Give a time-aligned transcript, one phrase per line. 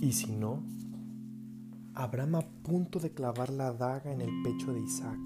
[0.00, 0.62] Y si no,
[1.94, 5.18] Abraham a punto de clavar la daga en el pecho de Isaac,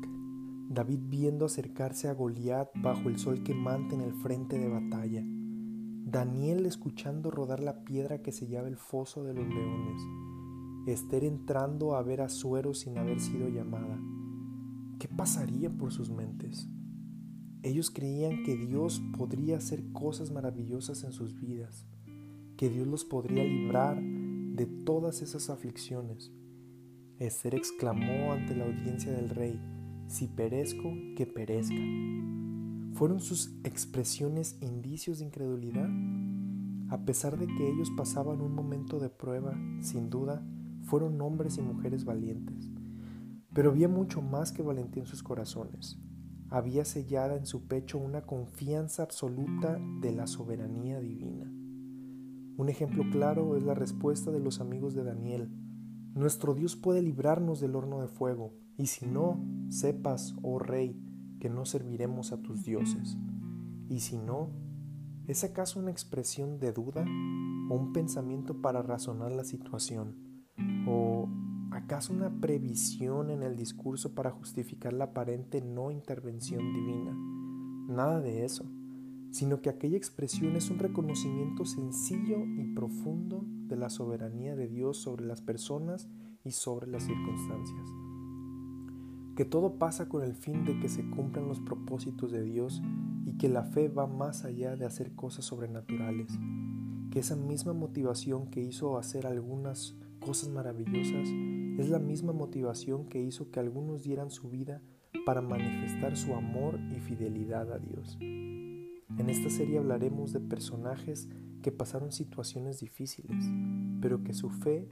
[0.71, 6.65] David viendo acercarse a Goliat bajo el sol quemante en el frente de batalla, Daniel
[6.65, 10.01] escuchando rodar la piedra que sellaba el foso de los leones,
[10.87, 14.01] Esther entrando a ver a Suero sin haber sido llamada.
[14.99, 16.67] ¿Qué pasaría por sus mentes?
[17.63, 21.87] Ellos creían que Dios podría hacer cosas maravillosas en sus vidas,
[22.57, 24.03] que Dios los podría librar
[24.55, 26.33] de todas esas aflicciones
[27.27, 29.61] Esther exclamó ante la audiencia del rey,
[30.09, 31.81] si perezco, que perezca.
[32.95, 35.89] ¿Fueron sus expresiones indicios de incredulidad?
[36.91, 40.45] A pesar de que ellos pasaban un momento de prueba, sin duda,
[40.83, 42.71] fueron hombres y mujeres valientes.
[43.55, 46.01] Pero había mucho más que valentía en sus corazones.
[46.51, 51.62] Había sellada en su pecho una confianza absoluta de la soberanía divina.
[52.63, 55.51] Un ejemplo claro es la respuesta de los amigos de Daniel
[56.15, 60.97] nuestro Dios puede librarnos del horno de fuego, y si no, sepas, oh Rey,
[61.41, 63.19] que no serviremos a tus dioses.
[63.89, 64.51] Y si no,
[65.27, 67.05] ¿es acaso una expresión de duda
[67.69, 70.45] o un pensamiento para razonar la situación?
[70.87, 71.29] ¿O
[71.73, 77.13] acaso una previsión en el discurso para justificar la aparente no intervención divina?
[77.89, 78.71] Nada de eso
[79.33, 84.99] sino que aquella expresión es un reconocimiento sencillo y profundo de la soberanía de Dios
[84.99, 86.07] sobre las personas
[86.45, 87.89] y sobre las circunstancias.
[89.35, 92.83] Que todo pasa con el fin de que se cumplan los propósitos de Dios
[93.25, 96.39] y que la fe va más allá de hacer cosas sobrenaturales.
[97.11, 101.29] Que esa misma motivación que hizo hacer algunas cosas maravillosas
[101.79, 104.83] es la misma motivación que hizo que algunos dieran su vida
[105.25, 108.19] para manifestar su amor y fidelidad a Dios.
[109.19, 111.29] En esta serie hablaremos de personajes
[111.63, 113.45] que pasaron situaciones difíciles,
[114.01, 114.89] pero que su fe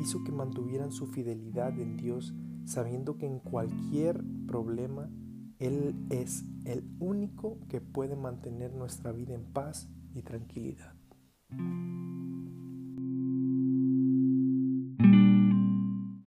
[0.00, 2.34] hizo que mantuvieran su fidelidad en Dios,
[2.64, 5.10] sabiendo que en cualquier problema
[5.58, 10.94] Él es el único que puede mantener nuestra vida en paz y tranquilidad.